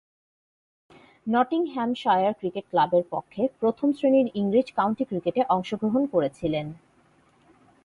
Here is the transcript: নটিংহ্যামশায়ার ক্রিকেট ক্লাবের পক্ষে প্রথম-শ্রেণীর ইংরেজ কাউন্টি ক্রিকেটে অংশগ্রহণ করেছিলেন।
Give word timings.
নটিংহ্যামশায়ার 1.27 2.33
ক্রিকেট 2.33 2.65
ক্লাবের 2.69 3.03
পক্ষে 3.09 3.41
প্রথম-শ্রেণীর 3.59 4.27
ইংরেজ 4.35 4.67
কাউন্টি 4.71 5.03
ক্রিকেটে 5.05 5.41
অংশগ্রহণ 5.49 6.03
করেছিলেন। 6.05 6.67